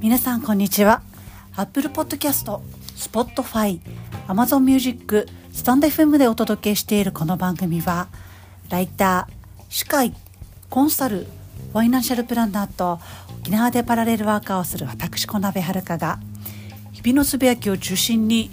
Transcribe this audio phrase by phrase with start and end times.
[0.00, 1.02] 皆さんこんにちは。
[1.54, 2.60] Apple Podcast、
[2.96, 3.78] Spotify、
[4.26, 8.08] Amazon Music、スタンド FM でお届けしているこの番組は
[8.70, 10.14] ライター、司会、
[10.70, 11.26] コンサル、
[11.72, 12.98] ファイナンシャルプランナーと
[13.40, 16.20] 沖縄でパラレルワーカーをする私小鍋遥が
[16.92, 18.50] 日々のつぶやきを中心に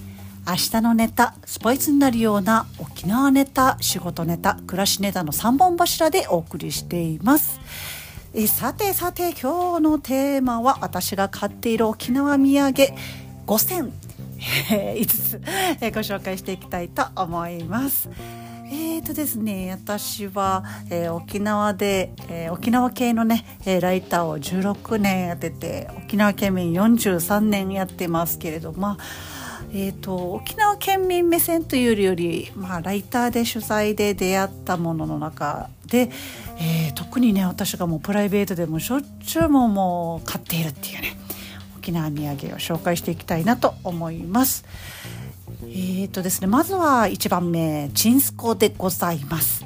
[0.48, 7.60] 明日のネタスパイスになるような沖縄ネタ仕事ネタ暮らしネタの3本柱でお送りしています。
[8.34, 12.72] えさてさて今日のテーマは私が買っている沖縄土産
[13.46, 13.94] 5選
[14.40, 15.40] 5つ
[15.94, 18.10] ご紹介していきたいと思います。
[18.74, 28.98] えーとですね、私は、えー、沖縄で、えー、沖縄系のね、えー、ライターを16年やってて沖縄県民43年やってますけれども、まあ
[29.74, 36.10] えーと、沖縄県民目線というより、まあ、ライターで取材で出会ったものの中で、
[36.60, 41.18] えー、特にね私がもうプライベートでもしょっちゅうももう買っているっていうね
[41.78, 44.66] 沖縄土産を紹介していきたいなと思います。
[45.64, 49.66] えーとですね、まずは1番目チンスコでございます。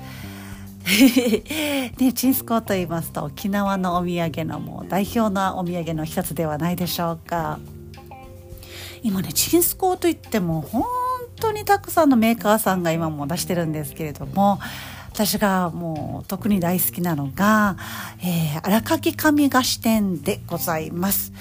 [0.86, 7.59] ね、チンスコと言いますと沖縄のお土産のもう代表のお土産の一つではないでしょうか。
[9.06, 10.84] 今ねチンスコーといっても本
[11.36, 14.59] 当にたくさんのメーカーさんが今も出してるんですけれども
[15.14, 17.78] 私がもう特に大好きなのが、
[18.20, 21.31] えー、荒垣上菓子店でございます。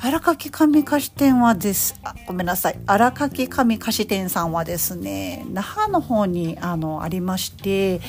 [0.00, 8.00] 荒垣上菓子店はですあごめんなさい荒垣上菓子店さんはですね那覇の方にあのありまして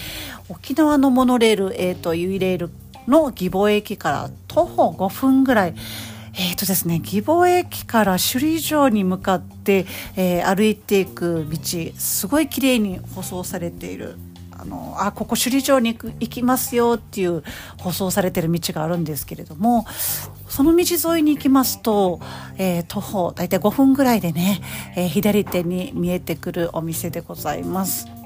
[0.49, 2.69] 沖縄のモノレール、えーと、ユイレール
[3.07, 5.75] の義母駅から徒歩5分ぐらい
[6.41, 11.57] えーとですね、義母駅から首里城に向かって、えー、歩いていく道
[11.97, 14.15] すごい綺麗に舗装されている
[14.51, 17.43] あのあここ首里城に行きますよっていう
[17.77, 19.85] 舗装されてる道があるんですけれども
[20.47, 22.21] その道沿いに行きますと、
[22.57, 24.61] えー、徒歩大体5分ぐらいでね、
[24.95, 28.18] えー、左手に見えてくるお店でございます。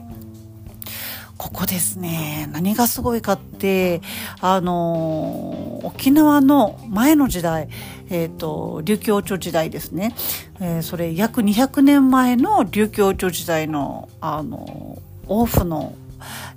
[1.44, 2.48] ここですね。
[2.54, 4.02] 何がすごいかって
[4.40, 7.68] あの沖縄の前の時代、
[8.10, 10.16] えーと、琉球王朝時代ですね、
[10.62, 15.94] えー、それ約200年前の琉球王朝時代のあの王府の、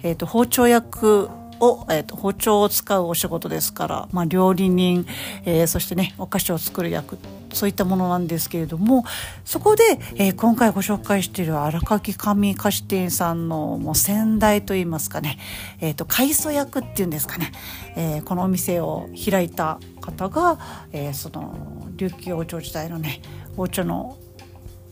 [0.04, 1.30] えーと包丁役
[1.60, 5.06] を、えーと、包丁を使うお仕事ですから、まあ、料理人、
[5.44, 7.18] えー、そしてねお菓子を作る役
[7.52, 9.04] そういったものなんですけれども
[9.44, 9.84] そこで、
[10.16, 15.38] えー、今回ご紹介している荒垣上菓子店さんのもう先代といいますかね、
[15.80, 17.52] えーと、海藻役っていうんですかね、
[17.96, 20.58] えー、このお店を開いた方が、
[20.92, 23.22] えー、その琉球王朝時代のね
[23.56, 24.18] 包丁の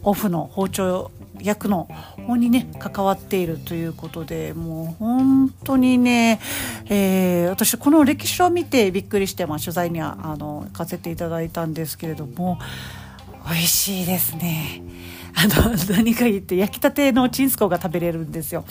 [0.03, 1.89] オフの包丁役の
[2.27, 6.41] 方にね関わっているということでもう本当にね、
[6.87, 12.59] えー、私この歴史を見てびっくりして、まあ、取材にはあの行かせていただいたんですけれども
[13.47, 14.83] 美味しいですね。
[15.37, 18.65] あの何か言って焼きたてのチンスコが食べれるんですよ。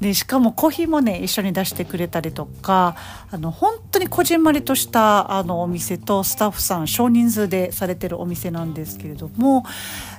[0.00, 2.96] でしかもコーヒーもね一緒に出してくれたりとか
[3.30, 9.64] あの本当にこじんまりとしたあのお店とスタッフさん少人数でされてるお店なんですけれども、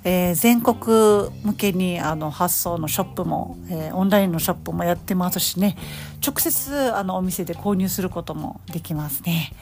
[0.04, 5.78] えー、全国向けにあの発送のショップも、えー、オンラインのショップもやってますしね
[6.26, 9.54] 直接あのお店で購入することもできますね。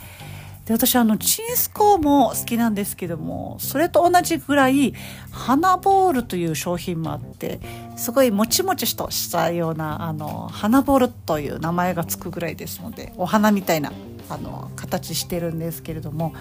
[0.68, 4.94] で私あのチンスコーも好きなんですけどもそれと同じぐらい
[5.32, 7.62] 花ボールという商品もあって
[7.96, 13.94] すごいもちもちとしたようなあの花ボールという名前がつくぐらいですのでお花みたいな
[14.30, 16.36] あの形してるんですけれども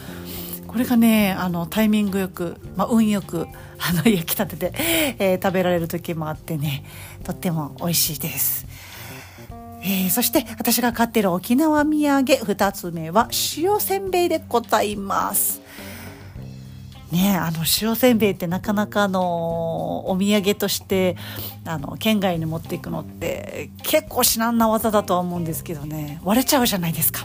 [0.66, 3.46] これがねあのタイミングよく、まあ、運よく
[3.78, 4.72] あの焼きたてで、
[5.20, 6.84] えー、食べられる時もあってね
[7.22, 8.65] とっても美味しいです。
[9.88, 15.62] えー、そして私が飼ってる沖縄土産2つ目は塩せんべいでございます。
[17.12, 21.16] ねあの塩せんべいってなかなかのお土産として
[21.64, 27.24] あの県外に持っていくのって結構至難な技だとは思うんですけどね割れちゃうじゃないですか。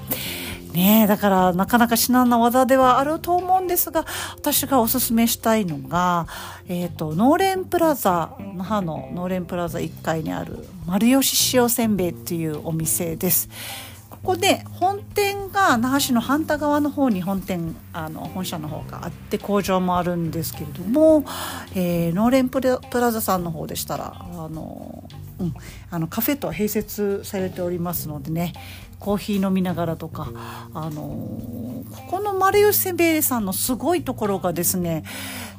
[0.74, 6.28] ねえだからなかなか至難な技ではあると思うんですが私がおすすめしたいのが、
[6.68, 13.50] えーと、農連プラザ那覇の農連プラザ1階にある丸吉塩せんべいっていうお店です。
[14.10, 21.26] ここで本店が那覇市の反対側の方に本店あの本社の方があって工場もあるんですけれども、
[21.74, 22.80] えー、農連プラ
[23.12, 25.10] ザさんの方でしたらあの、
[25.42, 25.54] うん、
[25.90, 28.54] あのカフェと併設されておりますのでね
[29.00, 30.32] コーヒー飲みながらとか、
[30.76, 35.04] あのここの丸吉せんべいさんのすごいところがですね、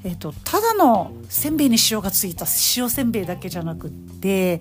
[0.05, 2.46] えーと、ただのせんべいに塩がついた
[2.76, 4.61] 塩せんべいだけじゃなくって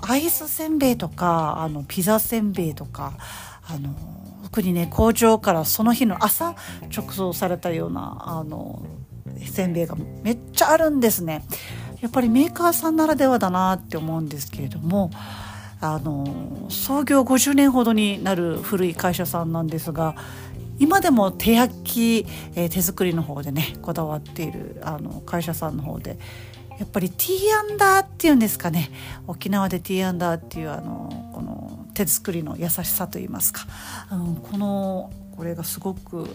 [0.00, 3.12] アイスせんべいとかあのピザせんべいとか
[3.68, 3.94] あの
[4.44, 6.54] 特にね工場からその日の朝
[6.96, 8.82] 直送されたようなあの
[9.44, 11.44] せんべいがめっちゃあるんですね。
[12.06, 15.10] やっぱりメーカーさんならではだなって思うんですけれども
[15.80, 20.14] あの創業50年ほどになる古い会社さんなんですが
[20.78, 26.16] 今でも手焼き、えー、手作りの方でねこだわっているあの会社さんの方で
[26.78, 28.92] やっぱりティーアンダーっていうんですかね
[29.26, 33.66] 沖縄でティーアンダーっていうあのこの手作りの優しさといいますか
[34.10, 36.26] あのこのこれがすごく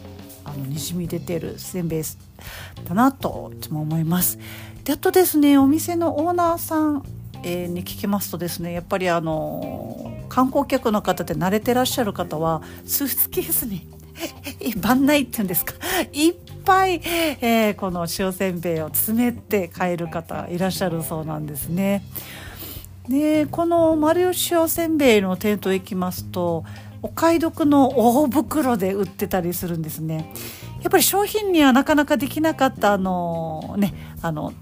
[0.45, 2.03] あのにじみ出てるせんべい
[2.87, 4.37] だなといつも思います。
[4.83, 7.03] であとですねお店のオーナーさん
[7.43, 13.87] えー、に聞きますとですねやっぱりあの観光客の方で慣れてらっしゃる方はスーツケースに
[14.77, 15.73] 番内っていうんですか？
[16.13, 17.01] いっぱい、
[17.41, 22.03] えー、この塩せんべいを詰めて買える方いらっしゃるそうなんですね。
[23.11, 26.63] でこの丸吉塩せんべいの店頭行きますと
[27.01, 30.31] お買い得の大袋で売ってたりするんですね。
[30.81, 34.53] やっぱり商品にはなかなかできなかったあのねあの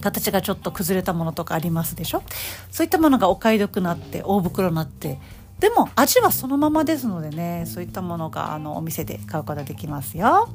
[0.00, 2.22] 形がちょっと崩れたものとかありますでしょ。
[2.70, 5.18] そういったものがお買い得になって大袋になって。
[5.58, 10.48] でも味はそのままですのでねそういったものがあのお店で買うことができますよ。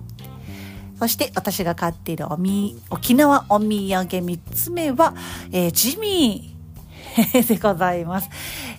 [0.99, 5.15] そして私が買っているおみ沖縄お土産3つ目は、
[5.51, 6.50] えー、ジミー。
[7.47, 8.29] でございます。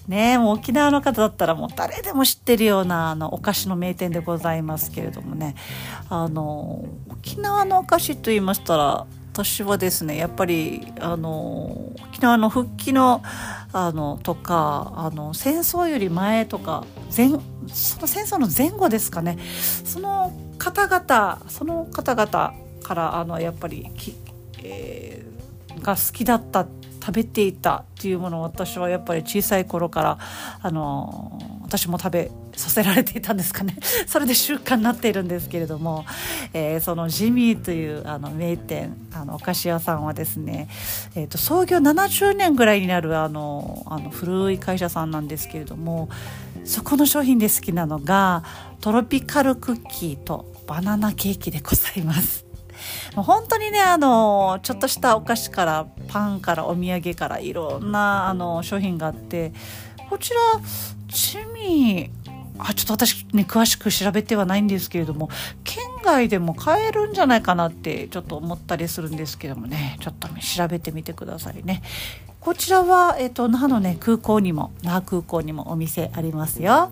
[0.08, 5.54] ねもう沖縄の方だったらもう誰でも知ってるようなあのお菓子の名店でございますけれどもね
[6.08, 13.22] あの沖縄のお菓子と言いましたら私はですねやっぱりあの沖縄の復帰の
[13.72, 16.84] あのとかあの戦争より前とか
[17.16, 17.28] 前
[17.68, 19.38] その戦争の前後ですかね
[19.84, 24.14] その方々その方々からあのやっぱりき、
[24.62, 26.66] えー、が好きだった
[27.02, 30.18] 食べていたっていうものを私はやっぱり小さい頃から
[30.62, 33.76] あの私も食べさせられていたんですかね
[34.06, 36.04] それで習慣になっているんですけれども、
[36.52, 40.68] えー、そのジミーというあの名店あのお菓子屋さんはですね、
[41.16, 46.08] えーと、創業70年ぐらいになるあのあの古い会社さんなんですけれども
[46.64, 48.44] そこの商品で好きなのが
[48.80, 52.51] トロピカルクッキーとバナナケーキでございます。
[53.14, 59.52] 本当にねあのちょっとしたお菓子からパンからお土産からいろんなあの商品があって
[60.08, 60.40] こちら
[61.08, 62.10] ジミ
[62.58, 65.30] あちょっと私ね詳しく調べてはないんですけれども
[65.64, 71.82] 県外でも買えるんじゃないかなってちょっと思ったりするんですけどもねちょっと調べてみてくださいね。
[72.40, 76.90] こちらは、えっと、那覇のね空港にも那覇空港にもお店ありますよ。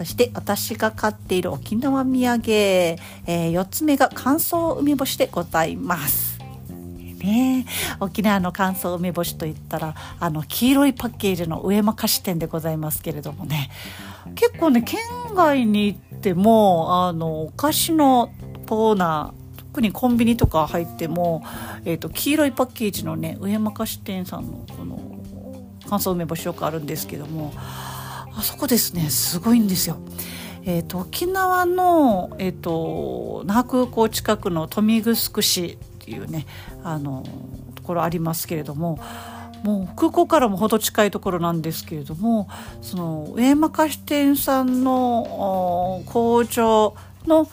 [0.00, 6.38] そして私が買っている沖縄土産、えー、4つ目が乾燥梅干しでございます。
[7.18, 7.66] ね
[8.00, 13.68] 沖縄の乾燥梅干しといったらあの黄色いパッケージの上間菓子店でございますけれどもね。
[14.36, 15.00] 結構ね県
[15.34, 18.32] 外に行ってもあのお菓子の
[18.66, 21.44] コーナー特にコンビニとか入っても、
[21.84, 24.98] えーと、黄色いパッケージのね上間菓子店さんのこの
[25.90, 27.52] 乾燥梅干しよくあるんですけども
[28.36, 29.98] あそこですねすごいんですよ。
[30.64, 36.46] えーと、沖縄の、えーと那覇空港近くの豊見城市っていうね
[36.84, 37.24] あの
[37.74, 38.98] ところありますけれども
[39.62, 42.48] もう空港からも程近いところなんですけれども
[42.82, 46.94] その上間菓子店さんの工場
[47.26, 47.46] の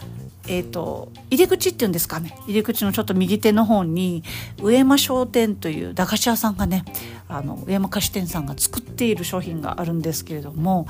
[0.48, 4.24] えーと、入り口っていうんですかね入り口のちょっと右手の方に
[4.62, 6.86] 上間商店という駄菓子屋さんがね
[7.28, 10.88] あの上間菓子店さんが作っている商品があるんですけれども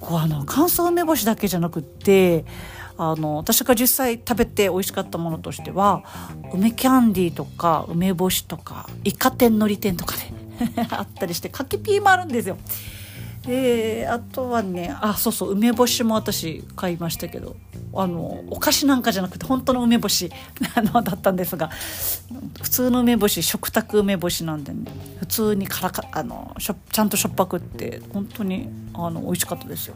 [0.00, 2.44] ここあの乾燥梅干しだけじゃなくって
[2.98, 6.04] あの私が実際食べて美味しかったものとしては
[6.52, 10.32] 梅キャンディーとか梅干しとかイカ天のり天とかね
[10.90, 12.56] あったりして柿ピーもあるんですよ。
[13.46, 17.54] であとはねあそうそう梅干しも私買いましたけど
[17.96, 20.30] あのお菓子なんかじゃなくて本当の梅干し
[20.74, 21.70] あのだったんですが
[22.60, 29.94] 普通の梅干し食卓梅干しなんでね普通にからかあのしょちゃんとしょっぱくって本当にあの美味しかったですよ。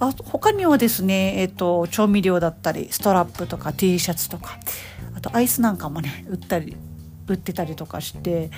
[0.00, 4.58] あ他にはですね、えっと、調味料だったりストラップとか T シャツとか
[5.16, 6.76] あとアイスなんかもね売ったり
[7.28, 8.50] 売ってたりとかして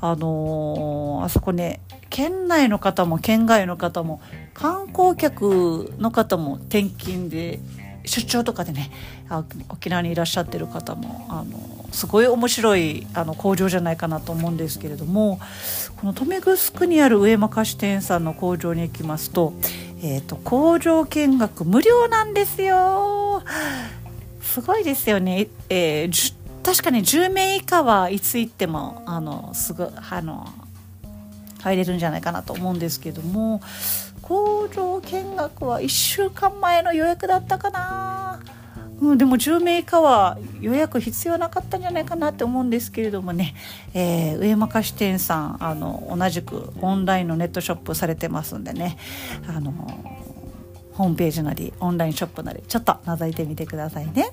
[0.00, 1.80] あのー、あそこね
[2.14, 7.58] 県内の方も県外の方も観光客の方も転勤で
[8.04, 8.92] 出張とかでね
[9.68, 15.40] 沖縄にいらっしゃってる方もあのすごい面白いあの工場じゃないかなと思うんですけれども
[15.96, 19.52] この留め城にある上間菓子店さんの工場に行きますと
[20.00, 23.42] えーと、工場見学無料なんですよ。
[24.42, 30.46] すごいですよね、えー、確かに10名以下はいつ行ってもあのすぐあの
[31.64, 33.60] 入れるんじゃないかなと思うんですけども
[34.22, 38.40] 工場見学は1週間前の予約だったかな、
[39.00, 43.54] うん、でも10名以下は予約必要なかったんじゃないかなって思うんですけれどもね、
[43.94, 48.96] えー、上間菓子店さんあの同じくオンラインのネットショップされてますんでね。
[49.48, 49.72] あの
[50.94, 54.30] ホームページなりオンラインショップなりちょっと覗いてみてくださいね。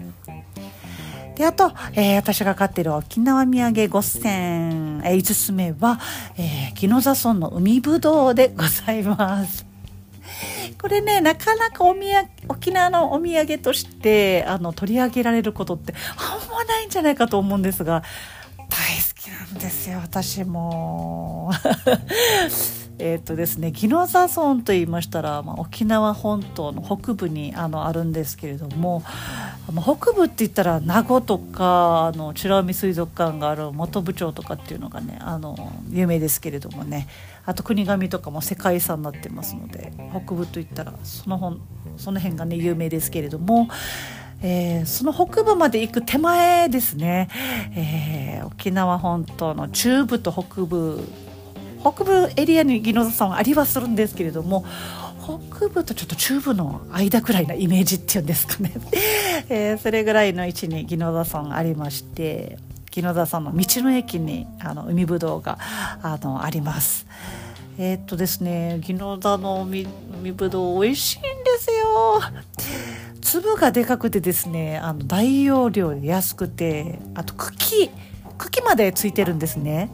[1.41, 5.99] であと、えー、私が飼っている沖縄土産5選、えー、5つ目は、
[6.37, 9.65] えー、宜野座村の海ぶどうでございます。
[10.79, 18.03] これねなかなかお土産沖縄のお土産としてあの取り上げられることってあんまないんじゃないかと思うんですが
[18.57, 18.69] 大好
[19.19, 21.51] きなんですよ私も。
[23.01, 29.03] えっ、とですね宜野座村と言いましたら、まあ、沖縄本島の北部にあのあるんですけれども、
[29.73, 37.07] まあ、北部って言ったら名護とかあの美ら海水族館がある本部町とかっていうのがねあの有名ですけれどもね
[37.45, 41.59] あと国頭とかも世界遺産になってますので北部といったらその本
[41.97, 43.67] その辺がね有名ですけれども。
[44.43, 47.29] えー、その北部まで行く手前ですね、
[47.75, 51.07] えー、沖縄本島の中部と北部
[51.81, 54.65] 北部エリアに宜野座さんはありはするんですけれども
[55.21, 58.73] 北部とちょっと中部の間くらいなイメージっていうんですかね、
[59.49, 62.57] えー、それぐらいの位置に宜野座さんありまして
[62.95, 65.57] 宜野座さんの道の駅にあの海ぶどうが
[66.01, 67.05] あのあります。
[67.77, 69.87] えー、っとですね宜野座の海
[70.33, 71.27] ぶどう美味しいんで
[71.59, 72.21] すよ。
[73.21, 77.89] 粒がでかくてですねあの大容量で安くてあと茎
[78.37, 79.89] 茎までついてるんですね。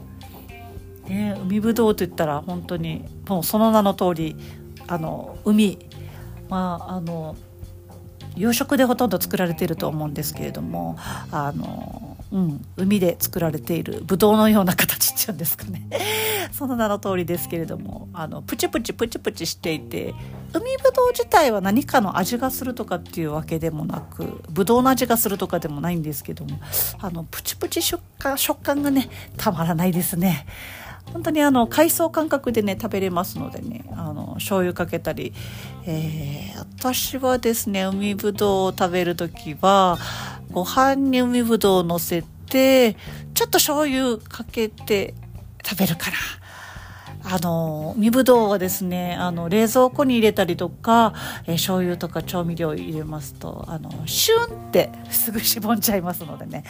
[1.08, 4.36] ね、海ぶどうといったら本当にもうその名の通り
[4.86, 5.78] あの海
[6.48, 7.36] まああの
[8.36, 10.96] 養殖でほとんど作られていると思うんですけれども
[11.32, 15.88] あの、うん、海で作られているブドウのような形っていうんですかね
[16.52, 20.14] その名の通りですけれどもあのプチプチプチプチしていて
[20.52, 26.60] 海ぶどう自体は何かの味がするとかっていうわけでもなくぶどうの味がするとかでもないんですけども
[27.00, 30.46] あのプチプチ食感食感がねたまらないですね。
[31.12, 35.32] 本当にあの海藻感覚でね食べれますのでねあの醤油かけたり、
[35.86, 39.98] えー、私はですね海ぶどうを食べる時は
[40.50, 42.94] ご飯に海ぶどうをのせて
[43.34, 45.14] ちょっと醤油かけて
[45.64, 46.16] 食べるかな。
[47.30, 51.12] あの海ぶどうはですねあの冷蔵庫に入れたりとか、
[51.44, 56.64] えー、醤油とか調味料入れますとあのシュンってすぐしぼんじゃいますのでね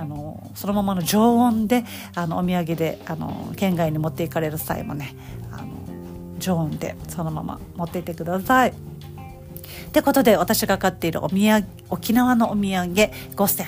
[0.00, 5.14] あのそのままの常温であのお土産であの県外に持っていかれる際もね
[5.52, 5.68] あの
[6.38, 8.70] 常温でそのまま持っていってください。
[8.70, 13.66] ってことで私が買っているお土産沖縄のお土産5選、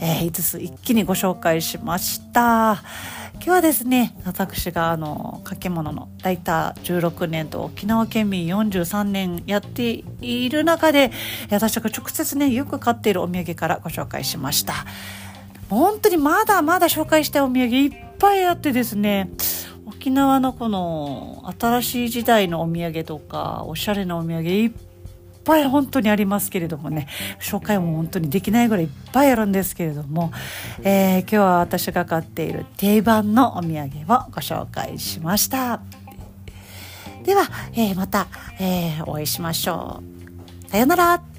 [0.00, 2.82] えー、5つ一気にご紹介しました。
[3.34, 11.12] 今日はですね私があの掛け物のライター16年と沖縄県民43年やっている中で
[11.50, 14.86] 私が直接ねよく買っているお土産からご紹介しました。
[15.68, 19.30] 本当にまだまだ紹介したいお土産いっぱいあってですね
[19.86, 24.72] 沖縄のこの新しい時代のお土産とかおしゃれなお土産いっ
[25.44, 27.08] ぱい本当にありますけれどもね
[27.40, 30.32] 紹介も本当にできないぐらいいっぱいあるんですけれども、
[30.82, 35.80] えー、今日は私が買っている定番のお土産をご紹介しました。
[37.24, 37.42] では、
[37.72, 38.28] えー、また、
[38.60, 40.00] えー、お会いしましょ
[40.66, 40.70] う。
[40.70, 41.35] さようなら。